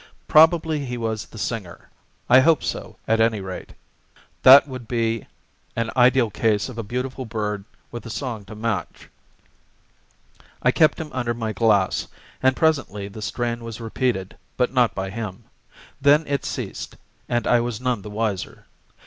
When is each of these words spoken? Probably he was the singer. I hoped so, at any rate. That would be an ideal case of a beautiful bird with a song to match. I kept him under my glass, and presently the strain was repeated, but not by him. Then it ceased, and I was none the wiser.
Probably 0.27 0.83
he 0.83 0.97
was 0.97 1.27
the 1.27 1.37
singer. 1.37 1.91
I 2.27 2.39
hoped 2.39 2.63
so, 2.63 2.97
at 3.07 3.21
any 3.21 3.39
rate. 3.39 3.73
That 4.41 4.67
would 4.67 4.87
be 4.87 5.27
an 5.75 5.91
ideal 5.95 6.31
case 6.31 6.69
of 6.69 6.79
a 6.79 6.83
beautiful 6.83 7.23
bird 7.23 7.65
with 7.91 8.03
a 8.07 8.09
song 8.09 8.43
to 8.45 8.55
match. 8.55 9.11
I 10.63 10.71
kept 10.71 10.99
him 10.99 11.11
under 11.13 11.35
my 11.35 11.53
glass, 11.53 12.07
and 12.41 12.55
presently 12.55 13.09
the 13.09 13.21
strain 13.21 13.63
was 13.63 13.79
repeated, 13.79 14.35
but 14.57 14.73
not 14.73 14.95
by 14.95 15.11
him. 15.11 15.43
Then 16.01 16.25
it 16.25 16.45
ceased, 16.45 16.97
and 17.29 17.45
I 17.45 17.59
was 17.59 17.79
none 17.79 18.01
the 18.01 18.09
wiser. 18.09 18.65